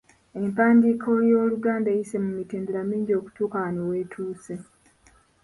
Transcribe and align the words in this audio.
Empandiika 0.39 1.07
y’Oluganda 1.29 1.89
eyise 1.91 2.17
mu 2.25 2.31
mitendera 2.37 2.79
mingi 2.89 3.11
okutuuka 3.19 3.55
wano 3.63 3.81
w’etuuse. 3.89 4.53